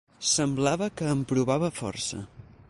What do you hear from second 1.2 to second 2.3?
provava força